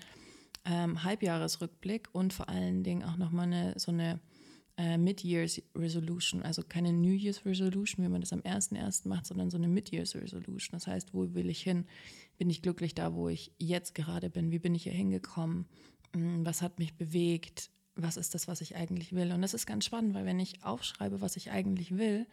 ähm, 0.64 1.04
Halbjahresrückblick 1.04 2.08
und 2.14 2.32
vor 2.32 2.48
allen 2.48 2.82
Dingen 2.82 3.04
auch 3.04 3.18
nochmal 3.18 3.48
eine, 3.48 3.78
so 3.78 3.92
eine 3.92 4.22
äh, 4.82 4.98
Mid-Years 4.98 5.62
Resolution. 5.76 6.42
Also 6.42 6.64
keine 6.64 6.92
New 6.92 7.14
Year's 7.14 7.46
Resolution, 7.46 8.04
wie 8.04 8.10
man 8.10 8.22
das 8.22 8.34
am 8.34 8.42
1.1. 8.42 9.08
macht, 9.08 9.28
sondern 9.28 9.50
so 9.50 9.58
eine 9.58 9.68
Mid-Year's 9.68 10.16
Resolution. 10.16 10.72
Das 10.72 10.88
heißt, 10.88 11.14
wo 11.14 11.34
will 11.34 11.50
ich 11.50 11.62
hin? 11.62 11.86
Bin 12.38 12.50
ich 12.50 12.62
glücklich 12.62 12.96
da, 12.96 13.14
wo 13.14 13.30
ich 13.30 13.52
jetzt 13.58 13.94
gerade 13.96 14.30
bin? 14.30 14.52
Wie 14.52 14.60
bin 14.60 14.74
ich 14.74 14.84
hier 14.84 14.94
hingekommen? 14.94 15.66
Hm, 16.14 16.46
was 16.46 16.62
hat 16.62 16.80
mich 16.80 16.96
bewegt? 16.96 17.70
was 17.96 18.18
ist 18.18 18.34
das, 18.34 18.48
was 18.48 18.62
ich 18.62 18.76
eigentlich 18.76 19.14
will. 19.14 19.32
Und 19.32 19.42
das 19.42 19.54
ist 19.54 19.66
ganz 19.66 19.86
spannend, 19.86 20.14
weil 20.14 20.26
wenn 20.26 20.40
ich 20.40 20.64
aufschreibe, 20.64 21.22
was 21.22 21.36
ich 21.36 21.52
eigentlich 21.52 21.98
will, 21.98 22.26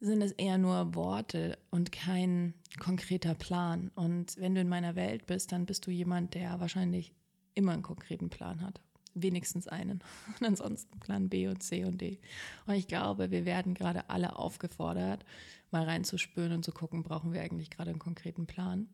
sind 0.00 0.22
es 0.22 0.32
eher 0.32 0.58
nur 0.58 0.94
Worte 0.94 1.58
und 1.70 1.92
kein 1.92 2.54
konkreter 2.78 3.34
Plan. 3.34 3.90
Und 3.94 4.36
wenn 4.38 4.54
du 4.54 4.60
in 4.60 4.68
meiner 4.68 4.96
Welt 4.96 5.26
bist, 5.26 5.52
dann 5.52 5.66
bist 5.66 5.86
du 5.86 5.90
jemand, 5.90 6.34
der 6.34 6.60
wahrscheinlich 6.60 7.12
immer 7.54 7.72
einen 7.72 7.82
konkreten 7.82 8.30
Plan 8.30 8.60
hat. 8.62 8.80
Wenigstens 9.14 9.68
einen. 9.68 10.00
Und 10.40 10.46
ansonsten 10.46 10.98
Plan 11.00 11.28
B 11.28 11.48
und 11.48 11.62
C 11.62 11.84
und 11.84 12.00
D. 12.00 12.18
Und 12.66 12.74
ich 12.74 12.86
glaube, 12.86 13.30
wir 13.30 13.44
werden 13.44 13.74
gerade 13.74 14.08
alle 14.08 14.36
aufgefordert, 14.36 15.24
mal 15.70 15.84
reinzuspüren 15.84 16.52
und 16.52 16.64
zu 16.64 16.72
gucken, 16.72 17.02
brauchen 17.02 17.32
wir 17.32 17.40
eigentlich 17.42 17.70
gerade 17.70 17.90
einen 17.90 17.98
konkreten 17.98 18.46
Plan 18.46 18.88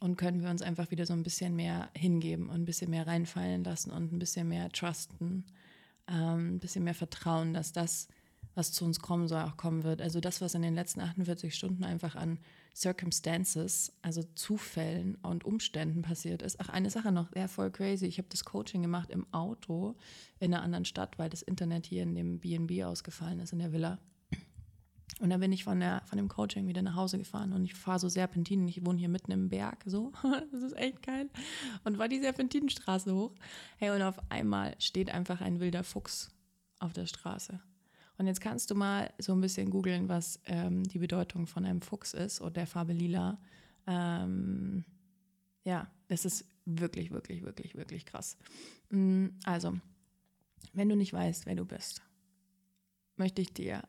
und 0.00 0.16
können 0.16 0.42
wir 0.42 0.50
uns 0.50 0.62
einfach 0.62 0.90
wieder 0.90 1.06
so 1.06 1.14
ein 1.14 1.22
bisschen 1.22 1.56
mehr 1.56 1.88
hingeben 1.94 2.48
und 2.48 2.62
ein 2.62 2.64
bisschen 2.64 2.90
mehr 2.90 3.06
reinfallen 3.06 3.64
lassen 3.64 3.90
und 3.90 4.12
ein 4.12 4.18
bisschen 4.18 4.48
mehr 4.48 4.70
trusten, 4.70 5.44
ähm, 6.08 6.56
ein 6.56 6.58
bisschen 6.58 6.84
mehr 6.84 6.94
vertrauen, 6.94 7.54
dass 7.54 7.72
das, 7.72 8.08
was 8.54 8.72
zu 8.72 8.84
uns 8.84 9.00
kommen 9.00 9.28
soll, 9.28 9.42
auch 9.42 9.56
kommen 9.56 9.84
wird. 9.84 10.02
Also 10.02 10.20
das, 10.20 10.40
was 10.40 10.54
in 10.54 10.62
den 10.62 10.74
letzten 10.74 11.00
48 11.00 11.54
Stunden 11.54 11.84
einfach 11.84 12.14
an 12.14 12.38
Circumstances, 12.76 13.90
also 14.02 14.22
Zufällen 14.34 15.14
und 15.22 15.44
Umständen 15.44 16.02
passiert 16.02 16.42
ist. 16.42 16.60
Ach, 16.60 16.68
eine 16.68 16.90
Sache 16.90 17.10
noch, 17.10 17.34
ja, 17.34 17.48
voll 17.48 17.70
crazy. 17.70 18.04
Ich 18.04 18.18
habe 18.18 18.28
das 18.28 18.44
Coaching 18.44 18.82
gemacht 18.82 19.10
im 19.10 19.26
Auto 19.32 19.96
in 20.40 20.52
einer 20.52 20.62
anderen 20.62 20.84
Stadt, 20.84 21.18
weil 21.18 21.30
das 21.30 21.40
Internet 21.40 21.86
hier 21.86 22.02
in 22.02 22.14
dem 22.14 22.38
BNB 22.38 22.84
ausgefallen 22.84 23.40
ist, 23.40 23.54
in 23.54 23.60
der 23.60 23.72
Villa. 23.72 23.98
Und 25.20 25.30
dann 25.30 25.40
bin 25.40 25.52
ich 25.52 25.64
von, 25.64 25.80
der, 25.80 26.02
von 26.04 26.18
dem 26.18 26.28
Coaching 26.28 26.66
wieder 26.66 26.82
nach 26.82 26.96
Hause 26.96 27.16
gefahren 27.16 27.54
und 27.54 27.64
ich 27.64 27.72
fahre 27.72 27.98
so 27.98 28.10
Serpentinen. 28.10 28.68
Ich 28.68 28.84
wohne 28.84 28.98
hier 28.98 29.08
mitten 29.08 29.32
im 29.32 29.48
Berg, 29.48 29.82
so. 29.86 30.12
Das 30.52 30.62
ist 30.62 30.76
echt 30.76 31.02
geil. 31.02 31.30
Und 31.84 31.96
war 31.96 32.08
die 32.08 32.20
Serpentinenstraße 32.20 33.14
hoch. 33.14 33.34
Hey, 33.78 33.88
und 33.90 34.02
auf 34.02 34.18
einmal 34.30 34.74
steht 34.78 35.10
einfach 35.10 35.40
ein 35.40 35.60
wilder 35.60 35.82
Fuchs 35.82 36.28
auf 36.78 36.92
der 36.92 37.06
Straße. 37.06 37.60
Und 38.18 38.26
jetzt 38.26 38.40
kannst 38.40 38.70
du 38.70 38.74
mal 38.74 39.12
so 39.18 39.32
ein 39.32 39.40
bisschen 39.40 39.70
googeln, 39.70 40.08
was 40.08 40.40
ähm, 40.46 40.84
die 40.84 40.98
Bedeutung 40.98 41.46
von 41.46 41.64
einem 41.64 41.82
Fuchs 41.82 42.14
ist 42.14 42.40
oder 42.40 42.52
der 42.52 42.66
Farbe 42.66 42.92
lila. 42.92 43.38
Ähm, 43.86 44.84
ja, 45.64 45.90
das 46.08 46.24
ist 46.24 46.44
wirklich, 46.64 47.10
wirklich, 47.10 47.42
wirklich, 47.42 47.74
wirklich 47.74 48.06
krass. 48.06 48.36
Mm, 48.90 49.26
also, 49.44 49.78
wenn 50.72 50.88
du 50.88 50.96
nicht 50.96 51.12
weißt, 51.12 51.46
wer 51.46 51.56
du 51.56 51.64
bist, 51.64 52.02
möchte 53.16 53.42
ich 53.42 53.52
dir 53.52 53.82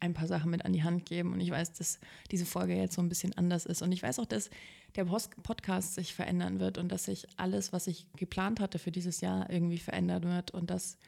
ein 0.00 0.14
paar 0.14 0.26
Sachen 0.26 0.50
mit 0.50 0.64
an 0.64 0.72
die 0.72 0.82
Hand 0.82 1.06
geben. 1.06 1.32
Und 1.32 1.40
ich 1.40 1.50
weiß, 1.50 1.74
dass 1.74 2.00
diese 2.30 2.44
Folge 2.44 2.74
jetzt 2.74 2.94
so 2.94 3.02
ein 3.02 3.08
bisschen 3.08 3.36
anders 3.38 3.66
ist. 3.66 3.82
Und 3.82 3.92
ich 3.92 4.02
weiß 4.02 4.18
auch, 4.18 4.26
dass 4.26 4.50
der 4.96 5.04
Podcast 5.04 5.94
sich 5.94 6.12
verändern 6.12 6.58
wird 6.58 6.76
und 6.76 6.90
dass 6.90 7.04
sich 7.04 7.26
alles, 7.36 7.72
was 7.72 7.86
ich 7.86 8.06
geplant 8.16 8.60
hatte 8.60 8.78
für 8.78 8.90
dieses 8.90 9.20
Jahr, 9.20 9.48
irgendwie 9.48 9.78
verändern 9.78 10.24
wird 10.24 10.50
und 10.50 10.70
dass 10.70 10.98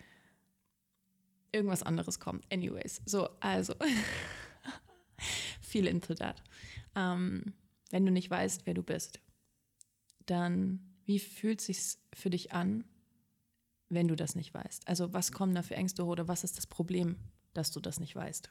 irgendwas 1.54 1.82
anderes 1.82 2.20
kommt. 2.20 2.44
Anyways, 2.52 3.00
so, 3.06 3.28
also, 3.40 3.74
viel 5.60 5.86
into 5.86 6.14
that. 6.14 6.42
Ähm, 6.94 7.54
wenn 7.90 8.04
du 8.04 8.12
nicht 8.12 8.30
weißt, 8.30 8.66
wer 8.66 8.74
du 8.74 8.82
bist, 8.82 9.20
dann 10.26 10.80
wie 11.04 11.18
fühlt 11.18 11.60
es 11.60 11.66
sich 11.66 11.98
für 12.12 12.30
dich 12.30 12.52
an, 12.52 12.84
wenn 13.88 14.08
du 14.08 14.16
das 14.16 14.34
nicht 14.34 14.54
weißt? 14.54 14.88
Also 14.88 15.12
was 15.12 15.32
kommen 15.32 15.54
da 15.54 15.62
für 15.62 15.76
Ängste 15.76 16.04
oder 16.04 16.28
was 16.28 16.44
ist 16.44 16.56
das 16.56 16.66
Problem, 16.66 17.16
dass 17.52 17.70
du 17.70 17.80
das 17.80 18.00
nicht 18.00 18.16
weißt? 18.16 18.48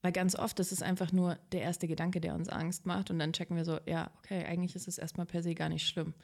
Weil 0.00 0.12
ganz 0.12 0.36
oft 0.36 0.60
ist 0.60 0.70
es 0.70 0.82
einfach 0.82 1.12
nur 1.12 1.36
der 1.50 1.62
erste 1.62 1.88
Gedanke, 1.88 2.20
der 2.20 2.34
uns 2.34 2.48
Angst 2.48 2.86
macht 2.86 3.10
und 3.10 3.18
dann 3.18 3.32
checken 3.32 3.56
wir 3.56 3.64
so, 3.64 3.80
ja, 3.84 4.12
okay, 4.18 4.44
eigentlich 4.44 4.76
ist 4.76 4.86
es 4.86 4.98
erstmal 4.98 5.26
per 5.26 5.42
se 5.42 5.54
gar 5.54 5.68
nicht 5.68 5.86
schlimm. 5.86 6.14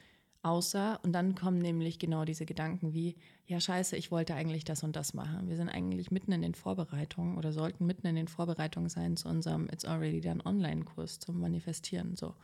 Außer, 0.44 1.00
und 1.02 1.12
dann 1.14 1.34
kommen 1.34 1.58
nämlich 1.58 1.98
genau 1.98 2.26
diese 2.26 2.44
Gedanken 2.44 2.92
wie, 2.92 3.16
ja 3.46 3.58
scheiße, 3.60 3.96
ich 3.96 4.10
wollte 4.10 4.34
eigentlich 4.34 4.62
das 4.64 4.82
und 4.82 4.94
das 4.94 5.14
machen. 5.14 5.48
Wir 5.48 5.56
sind 5.56 5.70
eigentlich 5.70 6.10
mitten 6.10 6.32
in 6.32 6.42
den 6.42 6.54
Vorbereitungen 6.54 7.38
oder 7.38 7.50
sollten 7.50 7.86
mitten 7.86 8.06
in 8.06 8.14
den 8.14 8.28
Vorbereitungen 8.28 8.90
sein 8.90 9.16
zu 9.16 9.26
unserem 9.26 9.70
It's 9.70 9.86
Already 9.86 10.20
Done 10.20 10.44
Online-Kurs 10.44 11.18
zum 11.18 11.40
Manifestieren. 11.40 12.14
So, 12.14 12.34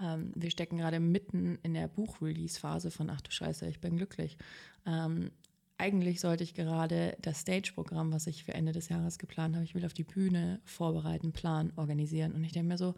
ähm, 0.00 0.32
wir 0.34 0.50
stecken 0.50 0.78
gerade 0.78 0.98
mitten 0.98 1.58
in 1.62 1.74
der 1.74 1.88
Buch-Release-Phase 1.88 2.90
von 2.90 3.10
Ach 3.10 3.20
du 3.20 3.30
Scheiße, 3.30 3.68
ich 3.68 3.80
bin 3.80 3.98
glücklich. 3.98 4.38
Ähm, 4.86 5.30
eigentlich 5.76 6.22
sollte 6.22 6.44
ich 6.44 6.54
gerade 6.54 7.18
das 7.20 7.40
Stage-Programm, 7.40 8.12
was 8.12 8.28
ich 8.28 8.44
für 8.44 8.54
Ende 8.54 8.72
des 8.72 8.88
Jahres 8.88 9.18
geplant 9.18 9.56
habe, 9.56 9.64
ich 9.66 9.74
will 9.74 9.84
auf 9.84 9.92
die 9.92 10.04
Bühne 10.04 10.62
vorbereiten, 10.64 11.32
planen, 11.32 11.74
organisieren. 11.76 12.32
Und 12.32 12.44
ich 12.44 12.52
denke 12.52 12.68
mir 12.68 12.78
so, 12.78 12.94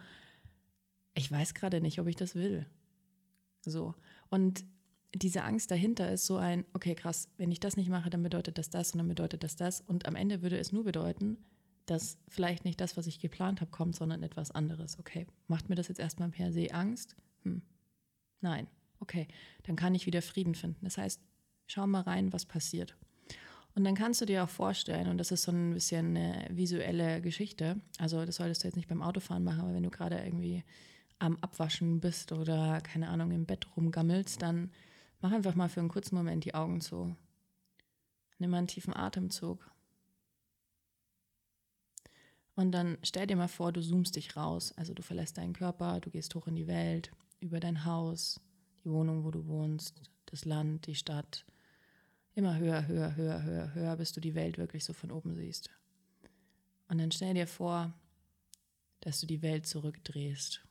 ich 1.12 1.28
weiß 1.28 1.54
gerade 1.54 1.80
nicht, 1.80 1.98
ob 1.98 2.06
ich 2.06 2.14
das 2.14 2.36
will. 2.36 2.66
So. 3.62 3.96
Und 4.30 4.64
diese 5.14 5.44
Angst 5.44 5.70
dahinter 5.70 6.10
ist 6.10 6.26
so 6.26 6.36
ein, 6.36 6.64
okay, 6.72 6.94
krass, 6.94 7.28
wenn 7.36 7.52
ich 7.52 7.60
das 7.60 7.76
nicht 7.76 7.88
mache, 7.88 8.10
dann 8.10 8.22
bedeutet 8.22 8.58
das 8.58 8.70
das 8.70 8.92
und 8.92 8.98
dann 8.98 9.08
bedeutet 9.08 9.44
das 9.44 9.56
das. 9.56 9.80
Und 9.80 10.06
am 10.06 10.16
Ende 10.16 10.42
würde 10.42 10.58
es 10.58 10.72
nur 10.72 10.84
bedeuten, 10.84 11.38
dass 11.86 12.18
vielleicht 12.28 12.64
nicht 12.64 12.80
das, 12.80 12.96
was 12.96 13.06
ich 13.06 13.20
geplant 13.20 13.60
habe, 13.60 13.70
kommt, 13.70 13.94
sondern 13.94 14.22
etwas 14.22 14.50
anderes. 14.50 14.98
Okay, 14.98 15.26
macht 15.46 15.68
mir 15.68 15.74
das 15.74 15.88
jetzt 15.88 16.00
erstmal 16.00 16.30
per 16.30 16.52
se 16.52 16.72
Angst? 16.72 17.16
Hm. 17.42 17.62
Nein. 18.40 18.66
Okay, 19.00 19.28
dann 19.64 19.76
kann 19.76 19.94
ich 19.94 20.06
wieder 20.06 20.22
Frieden 20.22 20.54
finden. 20.54 20.84
Das 20.84 20.96
heißt, 20.96 21.20
schau 21.66 21.86
mal 21.86 22.00
rein, 22.02 22.32
was 22.32 22.46
passiert. 22.46 22.96
Und 23.74 23.84
dann 23.84 23.94
kannst 23.94 24.20
du 24.20 24.24
dir 24.24 24.44
auch 24.44 24.48
vorstellen, 24.48 25.08
und 25.08 25.18
das 25.18 25.32
ist 25.32 25.42
so 25.42 25.52
ein 25.52 25.74
bisschen 25.74 26.16
eine 26.16 26.46
visuelle 26.50 27.20
Geschichte, 27.20 27.80
also 27.98 28.24
das 28.24 28.36
solltest 28.36 28.62
du 28.62 28.68
jetzt 28.68 28.76
nicht 28.76 28.88
beim 28.88 29.02
Autofahren 29.02 29.42
machen, 29.42 29.60
aber 29.62 29.74
wenn 29.74 29.82
du 29.82 29.90
gerade 29.90 30.16
irgendwie 30.16 30.62
am 31.24 31.36
Abwaschen 31.40 32.00
bist 32.00 32.32
oder 32.32 32.80
keine 32.80 33.08
Ahnung 33.08 33.30
im 33.30 33.46
Bett 33.46 33.66
rumgammelst, 33.76 34.40
dann 34.42 34.70
mach 35.20 35.32
einfach 35.32 35.54
mal 35.54 35.68
für 35.68 35.80
einen 35.80 35.88
kurzen 35.88 36.14
Moment 36.14 36.44
die 36.44 36.54
Augen 36.54 36.80
zu. 36.80 37.16
Nimm 38.38 38.50
mal 38.50 38.58
einen 38.58 38.66
tiefen 38.66 38.94
Atemzug 38.94 39.70
und 42.56 42.72
dann 42.72 42.98
stell 43.02 43.26
dir 43.26 43.36
mal 43.36 43.48
vor, 43.48 43.72
du 43.72 43.80
zoomst 43.80 44.14
dich 44.14 44.36
raus. 44.36 44.72
Also 44.76 44.94
du 44.94 45.02
verlässt 45.02 45.38
deinen 45.38 45.54
Körper, 45.54 46.00
du 46.00 46.10
gehst 46.10 46.34
hoch 46.34 46.46
in 46.46 46.54
die 46.54 46.66
Welt, 46.66 47.10
über 47.40 47.60
dein 47.60 47.84
Haus, 47.84 48.40
die 48.84 48.90
Wohnung, 48.90 49.24
wo 49.24 49.30
du 49.30 49.46
wohnst, 49.46 50.02
das 50.26 50.44
Land, 50.44 50.86
die 50.86 50.94
Stadt. 50.94 51.44
Immer 52.34 52.56
höher, 52.56 52.86
höher, 52.86 53.16
höher, 53.16 53.42
höher, 53.42 53.74
höher, 53.74 53.96
bis 53.96 54.12
du 54.12 54.20
die 54.20 54.34
Welt 54.34 54.58
wirklich 54.58 54.84
so 54.84 54.92
von 54.92 55.10
oben 55.10 55.34
siehst. 55.34 55.70
Und 56.88 56.98
dann 56.98 57.10
stell 57.10 57.34
dir 57.34 57.46
vor, 57.46 57.92
dass 59.00 59.20
du 59.20 59.26
die 59.26 59.42
Welt 59.42 59.66
zurückdrehst. 59.66 60.64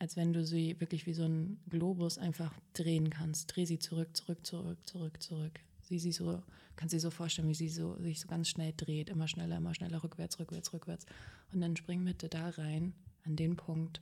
Als 0.00 0.16
wenn 0.16 0.32
du 0.32 0.44
sie 0.44 0.80
wirklich 0.80 1.06
wie 1.06 1.12
so 1.12 1.22
ein 1.22 1.60
Globus 1.68 2.18
einfach 2.18 2.52
drehen 2.72 3.10
kannst. 3.10 3.54
Dreh 3.54 3.66
sie 3.66 3.78
zurück, 3.78 4.16
zurück, 4.16 4.44
zurück, 4.44 4.78
zurück, 4.84 5.22
zurück 5.22 5.60
sie 5.90 5.98
sich 5.98 6.16
so, 6.16 6.42
kannst 6.76 6.94
dir 6.94 7.00
so 7.00 7.10
vorstellen, 7.10 7.48
wie 7.48 7.54
sie 7.54 7.68
so, 7.68 7.96
sich 8.00 8.20
so 8.20 8.28
ganz 8.28 8.48
schnell 8.48 8.72
dreht, 8.76 9.10
immer 9.10 9.28
schneller, 9.28 9.58
immer 9.58 9.74
schneller, 9.74 10.02
rückwärts, 10.02 10.38
rückwärts, 10.38 10.72
rückwärts. 10.72 11.04
Und 11.52 11.60
dann 11.60 11.76
spring 11.76 12.04
bitte 12.04 12.28
da 12.28 12.48
rein, 12.50 12.94
an 13.24 13.36
den 13.36 13.56
Punkt, 13.56 14.00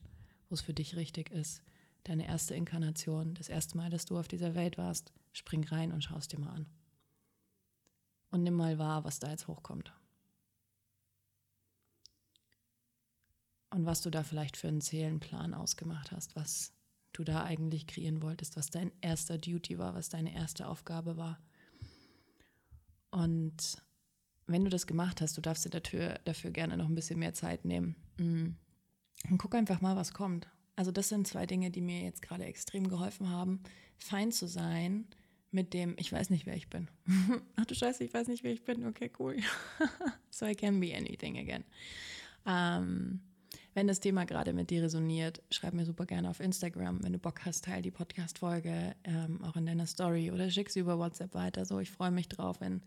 wo 0.49 0.55
es 0.55 0.61
für 0.61 0.75
dich 0.75 0.97
richtig 0.97 1.31
ist. 1.31 1.62
Deine 2.05 2.26
erste 2.26 2.55
Inkarnation, 2.55 3.35
das 3.35 3.49
erste 3.49 3.76
Mal, 3.76 3.90
dass 3.90 4.05
du 4.05 4.19
auf 4.19 4.28
dieser 4.28 4.55
Welt 4.55 4.78
warst, 4.78 5.12
spring 5.33 5.64
rein 5.64 5.93
und 5.93 6.05
schaust 6.05 6.33
dir 6.33 6.38
mal 6.38 6.50
an. 6.50 6.67
Und 8.31 8.43
nimm 8.43 8.55
mal 8.55 8.78
wahr, 8.78 9.05
was 9.05 9.19
da 9.19 9.31
jetzt 9.31 9.49
hochkommt. 9.49 9.93
Und 13.70 13.84
was 13.84 14.00
du 14.00 14.10
da 14.10 14.22
vielleicht 14.22 14.56
für 14.56 14.68
einen 14.68 14.80
Seelenplan 14.80 15.54
ausgemacht 15.54 16.12
hast, 16.12 16.37
was 16.37 16.72
du 17.12 17.25
da 17.25 17.44
eigentlich 17.44 17.87
kreieren 17.87 18.22
wolltest, 18.22 18.56
was 18.56 18.70
dein 18.70 18.92
erster 19.00 19.38
Duty 19.38 19.78
war, 19.78 19.94
was 19.94 20.08
deine 20.08 20.34
erste 20.34 20.66
Aufgabe 20.68 21.16
war. 21.16 21.38
Und 23.10 23.82
wenn 24.46 24.64
du 24.64 24.70
das 24.70 24.87
gemacht 24.87 25.20
hast, 25.20 25.37
du 25.37 25.40
darfst 25.40 25.64
dir 25.64 25.70
dafür, 25.70 26.18
dafür 26.25 26.50
gerne 26.50 26.76
noch 26.76 26.87
ein 26.87 26.94
bisschen 26.94 27.18
mehr 27.18 27.34
Zeit 27.34 27.64
nehmen. 27.64 27.96
Mm. 28.18 28.48
Und 29.30 29.38
guck 29.38 29.54
einfach 29.54 29.80
mal, 29.80 29.96
was 29.96 30.12
kommt. 30.12 30.48
Also 30.76 30.92
das 30.92 31.08
sind 31.08 31.26
zwei 31.26 31.44
Dinge, 31.44 31.70
die 31.70 31.80
mir 31.80 32.02
jetzt 32.02 32.22
gerade 32.22 32.44
extrem 32.44 32.88
geholfen 32.88 33.28
haben, 33.28 33.60
fein 33.96 34.30
zu 34.30 34.46
sein 34.46 35.06
mit 35.50 35.75
dem, 35.75 35.96
ich 35.98 36.12
weiß 36.12 36.30
nicht, 36.30 36.46
wer 36.46 36.56
ich 36.56 36.68
bin. 36.68 36.88
Ach 37.56 37.66
du 37.66 37.75
Scheiße, 37.75 38.04
ich 38.04 38.14
weiß 38.14 38.28
nicht, 38.28 38.44
wer 38.44 38.52
ich 38.52 38.64
bin. 38.64 38.87
Okay, 38.87 39.10
cool. 39.18 39.37
so 40.30 40.46
I 40.46 40.54
can 40.54 40.78
be 40.78 40.94
anything 40.94 41.37
again. 41.38 41.64
Ähm, 42.46 43.20
wenn 43.78 43.87
das 43.87 44.00
Thema 44.00 44.25
gerade 44.25 44.52
mit 44.52 44.70
dir 44.70 44.82
resoniert, 44.82 45.40
schreib 45.52 45.73
mir 45.73 45.85
super 45.85 46.04
gerne 46.04 46.28
auf 46.28 46.40
Instagram. 46.40 47.00
Wenn 47.04 47.12
du 47.12 47.20
Bock 47.20 47.44
hast, 47.44 47.64
teil 47.64 47.80
die 47.80 47.92
Podcast-Folge 47.92 48.97
ähm, 49.04 49.40
auch 49.44 49.54
in 49.54 49.66
deiner 49.66 49.87
Story 49.87 50.32
oder 50.32 50.50
schick 50.50 50.68
sie 50.68 50.80
über 50.80 50.99
WhatsApp 50.99 51.32
weiter. 51.32 51.64
So, 51.64 51.78
ich 51.78 51.92
freue 51.92 52.11
mich 52.11 52.28
drauf, 52.28 52.61
wenn 52.61 52.82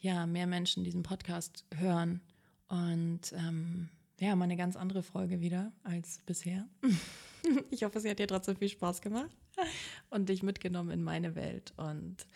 ja 0.00 0.26
mehr 0.26 0.46
Menschen 0.46 0.84
diesen 0.84 1.02
Podcast 1.02 1.64
hören. 1.74 2.20
Und 2.68 3.32
ähm, 3.32 3.88
ja, 4.20 4.36
mal 4.36 4.44
eine 4.44 4.58
ganz 4.58 4.76
andere 4.76 5.02
Folge 5.02 5.40
wieder 5.40 5.72
als 5.82 6.20
bisher. 6.26 6.68
ich 7.70 7.84
hoffe, 7.84 7.98
sie 7.98 8.10
hat 8.10 8.18
dir 8.18 8.28
trotzdem 8.28 8.58
viel 8.58 8.68
Spaß 8.68 9.00
gemacht 9.00 9.34
und 10.10 10.28
dich 10.28 10.42
mitgenommen 10.42 10.90
in 10.90 11.02
meine 11.02 11.36
Welt. 11.36 11.72
Und 11.78 12.26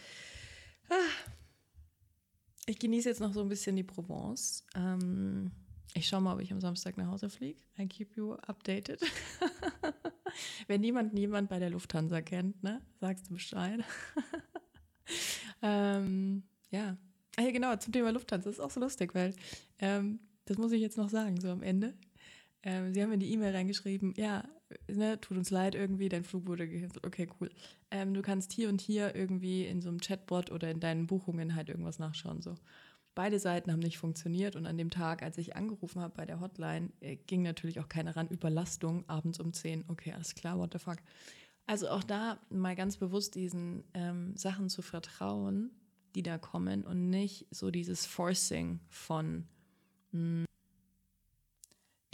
ah, 0.88 0.94
ich 2.64 2.78
genieße 2.78 3.10
jetzt 3.10 3.20
noch 3.20 3.34
so 3.34 3.42
ein 3.42 3.50
bisschen 3.50 3.76
die 3.76 3.82
Provence. 3.82 4.64
Ähm, 4.74 5.50
ich 5.94 6.08
schaue 6.08 6.20
mal, 6.20 6.34
ob 6.34 6.40
ich 6.40 6.52
am 6.52 6.60
Samstag 6.60 6.96
nach 6.96 7.08
Hause 7.08 7.28
fliege. 7.28 7.60
I 7.78 7.86
keep 7.86 8.16
you 8.16 8.34
updated. 8.34 9.00
Wenn 10.66 10.80
niemand 10.80 11.12
niemand 11.12 11.50
bei 11.50 11.58
der 11.58 11.70
Lufthansa 11.70 12.22
kennt, 12.22 12.62
ne, 12.62 12.80
sagst 13.00 13.28
du 13.28 13.34
Bescheid. 13.34 13.84
ähm, 15.62 16.44
ja. 16.70 16.96
Ah, 17.36 17.42
ja, 17.42 17.50
genau, 17.50 17.76
zum 17.76 17.92
Thema 17.92 18.10
Lufthansa. 18.10 18.48
Das 18.48 18.58
ist 18.58 18.64
auch 18.64 18.70
so 18.70 18.80
lustig, 18.80 19.14
weil 19.14 19.34
ähm, 19.78 20.20
das 20.46 20.58
muss 20.58 20.72
ich 20.72 20.80
jetzt 20.80 20.96
noch 20.96 21.10
sagen, 21.10 21.40
so 21.40 21.50
am 21.50 21.62
Ende. 21.62 21.94
Ähm, 22.62 22.94
sie 22.94 23.02
haben 23.02 23.12
in 23.12 23.20
die 23.20 23.32
E-Mail 23.32 23.54
reingeschrieben, 23.54 24.14
ja, 24.16 24.44
ne, 24.88 25.20
tut 25.20 25.36
uns 25.36 25.50
leid 25.50 25.74
irgendwie, 25.74 26.08
dein 26.08 26.24
Flug 26.24 26.46
wurde 26.46 26.68
gecancelt. 26.68 27.04
Okay, 27.06 27.28
cool. 27.40 27.50
Ähm, 27.90 28.14
du 28.14 28.22
kannst 28.22 28.52
hier 28.52 28.68
und 28.68 28.80
hier 28.80 29.14
irgendwie 29.14 29.66
in 29.66 29.80
so 29.82 29.88
einem 29.88 30.00
Chatbot 30.00 30.50
oder 30.50 30.70
in 30.70 30.80
deinen 30.80 31.06
Buchungen 31.06 31.54
halt 31.54 31.68
irgendwas 31.68 31.98
nachschauen. 31.98 32.40
So. 32.40 32.54
Beide 33.14 33.38
Seiten 33.38 33.70
haben 33.70 33.80
nicht 33.80 33.98
funktioniert 33.98 34.56
und 34.56 34.66
an 34.66 34.78
dem 34.78 34.90
Tag, 34.90 35.22
als 35.22 35.36
ich 35.36 35.54
angerufen 35.54 36.00
habe 36.00 36.14
bei 36.16 36.24
der 36.24 36.40
Hotline, 36.40 36.90
äh, 37.00 37.16
ging 37.16 37.42
natürlich 37.42 37.78
auch 37.80 37.88
keiner 37.88 38.16
ran. 38.16 38.28
Überlastung 38.28 39.06
abends 39.08 39.38
um 39.38 39.52
10. 39.52 39.84
Okay, 39.88 40.12
alles 40.12 40.34
klar, 40.34 40.58
what 40.58 40.72
the 40.72 40.78
fuck. 40.78 40.96
Also 41.66 41.88
auch 41.88 42.02
da 42.02 42.38
mal 42.48 42.74
ganz 42.74 42.96
bewusst 42.96 43.34
diesen 43.34 43.84
ähm, 43.94 44.36
Sachen 44.36 44.68
zu 44.68 44.82
vertrauen, 44.82 45.70
die 46.14 46.22
da 46.22 46.38
kommen 46.38 46.84
und 46.84 47.10
nicht 47.10 47.46
so 47.50 47.70
dieses 47.70 48.06
Forcing 48.06 48.80
von 48.88 49.46
hm, 50.12 50.44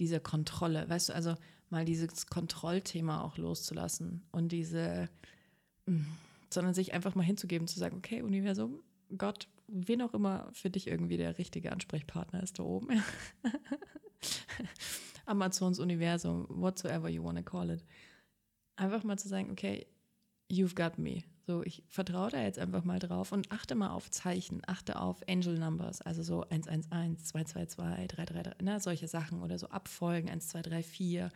dieser 0.00 0.20
Kontrolle. 0.20 0.88
Weißt 0.88 1.08
du, 1.08 1.14
also 1.14 1.36
mal 1.70 1.84
dieses 1.84 2.26
Kontrollthema 2.26 3.22
auch 3.22 3.36
loszulassen 3.36 4.22
und 4.32 4.50
diese, 4.50 5.08
mh, 5.86 5.94
hm, 5.94 6.06
sondern 6.50 6.74
sich 6.74 6.92
einfach 6.92 7.14
mal 7.14 7.22
hinzugeben, 7.22 7.68
zu 7.68 7.78
sagen, 7.78 7.98
okay, 7.98 8.22
Universum, 8.22 8.80
Gott, 9.16 9.48
wen 9.68 10.02
auch 10.02 10.14
immer 10.14 10.48
für 10.52 10.70
dich 10.70 10.86
irgendwie 10.86 11.16
der 11.16 11.38
richtige 11.38 11.72
Ansprechpartner 11.72 12.42
ist 12.42 12.58
da 12.58 12.64
oben. 12.64 12.88
Amazons 15.26 15.78
Universum, 15.78 16.46
whatsoever 16.48 17.08
you 17.08 17.22
want 17.22 17.38
to 17.38 17.44
call 17.44 17.70
it. 17.70 17.84
Einfach 18.76 19.04
mal 19.04 19.18
zu 19.18 19.28
sagen, 19.28 19.50
okay, 19.50 19.86
you've 20.50 20.74
got 20.74 20.98
me. 20.98 21.22
So, 21.46 21.62
ich 21.62 21.82
vertraue 21.88 22.30
da 22.30 22.42
jetzt 22.42 22.58
einfach 22.58 22.84
mal 22.84 22.98
drauf 22.98 23.32
und 23.32 23.50
achte 23.50 23.74
mal 23.74 23.90
auf 23.90 24.10
Zeichen, 24.10 24.60
achte 24.66 25.00
auf 25.00 25.16
Angel 25.28 25.58
Numbers, 25.58 26.02
also 26.02 26.22
so 26.22 26.42
111, 26.42 27.22
222, 27.22 28.08
333, 28.08 28.60
ne, 28.62 28.80
solche 28.80 29.08
Sachen 29.08 29.42
oder 29.42 29.58
so 29.58 29.68
Abfolgen, 29.68 30.28
1, 30.28 30.48
2, 30.48 30.62
3, 30.62 30.82
4, 30.82 31.30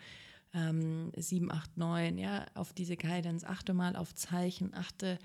ähm, 0.52 1.12
7, 1.16 1.50
8, 1.50 1.78
9, 1.78 2.18
ja, 2.18 2.44
auf 2.54 2.74
diese 2.74 2.96
Guidance, 2.96 3.48
achte 3.48 3.72
mal 3.72 3.96
auf 3.96 4.14
Zeichen, 4.14 4.74
achte, 4.74 5.18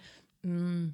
mh, 0.44 0.54
mm, 0.54 0.94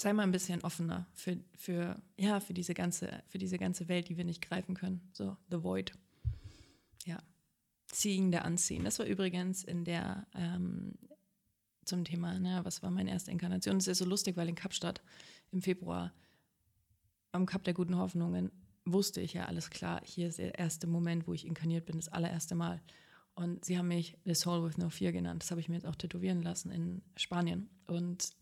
sei 0.00 0.12
mal 0.12 0.22
ein 0.22 0.32
bisschen 0.32 0.62
offener 0.62 1.06
für, 1.12 1.36
für, 1.56 2.00
ja, 2.16 2.40
für 2.40 2.54
diese 2.54 2.72
ganze, 2.72 3.22
für 3.26 3.38
diese 3.38 3.58
ganze 3.58 3.88
Welt, 3.88 4.08
die 4.08 4.16
wir 4.16 4.24
nicht 4.24 4.40
greifen 4.40 4.74
können. 4.74 5.00
So, 5.12 5.36
The 5.50 5.62
Void. 5.62 5.92
Ja. 7.04 7.18
Seeing 7.92 8.32
the 8.32 8.38
Unseen. 8.46 8.84
Das 8.84 8.98
war 8.98 9.06
übrigens 9.06 9.64
in 9.64 9.84
der 9.84 10.26
ähm, 10.34 10.94
zum 11.84 12.04
Thema, 12.04 12.38
ne, 12.38 12.60
was 12.62 12.82
war 12.82 12.90
meine 12.90 13.10
erste 13.10 13.30
Inkarnation. 13.30 13.78
Das 13.78 13.88
ist 13.88 13.98
so 13.98 14.04
lustig, 14.04 14.36
weil 14.36 14.48
in 14.48 14.54
Kapstadt 14.54 15.02
im 15.50 15.62
Februar 15.62 16.12
am 17.32 17.46
Kap 17.46 17.64
der 17.64 17.74
guten 17.74 17.96
Hoffnungen 17.96 18.52
wusste 18.84 19.20
ich 19.20 19.34
ja 19.34 19.46
alles 19.46 19.70
klar, 19.70 20.00
hier 20.04 20.28
ist 20.28 20.38
der 20.38 20.58
erste 20.58 20.86
Moment, 20.86 21.26
wo 21.26 21.34
ich 21.34 21.46
inkarniert 21.46 21.86
bin, 21.86 21.96
das 21.96 22.08
allererste 22.08 22.54
Mal. 22.54 22.80
Und 23.34 23.64
sie 23.64 23.78
haben 23.78 23.88
mich 23.88 24.16
The 24.24 24.34
Soul 24.34 24.66
with 24.66 24.78
No 24.78 24.90
Fear 24.90 25.12
genannt. 25.12 25.42
Das 25.42 25.50
habe 25.50 25.60
ich 25.60 25.68
mir 25.68 25.76
jetzt 25.76 25.86
auch 25.86 25.94
tätowieren 25.94 26.42
lassen 26.42 26.70
in 26.70 27.02
Spanien. 27.16 27.68
Und 27.86 28.32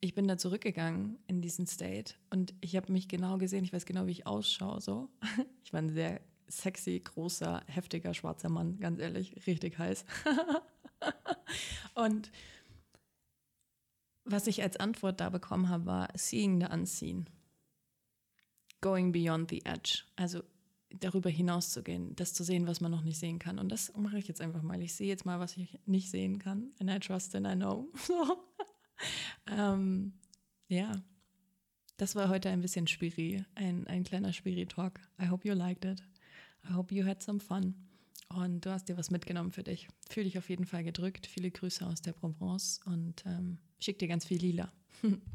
ich 0.00 0.14
bin 0.14 0.26
da 0.26 0.38
zurückgegangen 0.38 1.18
in 1.26 1.42
diesen 1.42 1.66
State 1.66 2.14
und 2.30 2.54
ich 2.60 2.76
habe 2.76 2.90
mich 2.92 3.08
genau 3.08 3.36
gesehen, 3.38 3.64
ich 3.64 3.72
weiß 3.72 3.84
genau, 3.84 4.06
wie 4.06 4.12
ich 4.12 4.26
ausschaue. 4.26 4.80
So. 4.80 5.08
Ich 5.64 5.72
war 5.72 5.82
ein 5.82 5.90
sehr 5.90 6.20
sexy, 6.48 6.98
großer, 6.98 7.62
heftiger, 7.66 8.12
schwarzer 8.12 8.48
Mann, 8.48 8.80
ganz 8.80 8.98
ehrlich, 8.98 9.46
richtig 9.46 9.78
heiß. 9.78 10.04
und 11.94 12.32
was 14.24 14.46
ich 14.46 14.62
als 14.62 14.76
Antwort 14.76 15.20
da 15.20 15.30
bekommen 15.30 15.68
habe, 15.68 15.86
war 15.86 16.08
Seeing 16.14 16.60
the 16.60 16.66
Unseen. 16.72 17.28
Going 18.80 19.12
beyond 19.12 19.50
the 19.50 19.64
edge. 19.64 20.04
Also 20.16 20.42
darüber 20.88 21.30
hinaus 21.30 21.70
zu 21.70 21.82
gehen, 21.82 22.16
das 22.16 22.32
zu 22.32 22.42
sehen, 22.42 22.66
was 22.66 22.80
man 22.80 22.90
noch 22.90 23.02
nicht 23.02 23.18
sehen 23.18 23.38
kann. 23.38 23.58
Und 23.58 23.70
das 23.70 23.92
mache 23.96 24.18
ich 24.18 24.26
jetzt 24.26 24.40
einfach 24.40 24.62
mal. 24.62 24.80
Ich 24.82 24.94
sehe 24.94 25.08
jetzt 25.08 25.26
mal, 25.26 25.38
was 25.38 25.56
ich 25.56 25.78
nicht 25.86 26.10
sehen 26.10 26.38
kann. 26.38 26.72
And 26.80 26.90
I 26.90 26.98
trust 26.98 27.34
and 27.34 27.46
I 27.46 27.54
know. 27.54 27.88
So. 28.06 28.44
Ähm, 29.50 30.12
ja, 30.68 31.02
das 31.96 32.16
war 32.16 32.28
heute 32.28 32.48
ein 32.48 32.60
bisschen 32.62 32.86
Spiri, 32.86 33.44
ein, 33.54 33.86
ein 33.86 34.04
kleiner 34.04 34.32
Spiri-Talk. 34.32 35.00
I 35.20 35.28
hope 35.28 35.46
you 35.46 35.54
liked 35.54 35.84
it. 35.84 36.02
I 36.68 36.72
hope 36.72 36.94
you 36.94 37.04
had 37.04 37.22
some 37.22 37.40
fun. 37.40 37.74
Und 38.28 38.64
du 38.64 38.70
hast 38.70 38.88
dir 38.88 38.96
was 38.96 39.10
mitgenommen 39.10 39.50
für 39.52 39.64
dich. 39.64 39.88
Fühl 40.08 40.24
dich 40.24 40.38
auf 40.38 40.48
jeden 40.48 40.64
Fall 40.64 40.84
gedrückt. 40.84 41.26
Viele 41.26 41.50
Grüße 41.50 41.84
aus 41.84 42.00
der 42.00 42.12
Provence 42.12 42.80
und 42.86 43.24
ähm, 43.26 43.58
schick 43.80 43.98
dir 43.98 44.08
ganz 44.08 44.24
viel 44.24 44.38
Lila. 44.38 44.72